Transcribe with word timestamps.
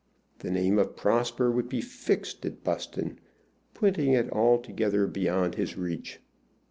The 0.39 0.49
name 0.49 0.79
of 0.79 0.95
Prosper 0.95 1.51
would 1.51 1.69
be 1.69 1.79
fixed 1.79 2.43
at 2.43 2.63
Buston, 2.63 3.19
putting 3.75 4.13
it 4.13 4.31
altogether 4.31 5.05
beyond 5.05 5.53
his 5.53 5.77
reach. 5.77 6.19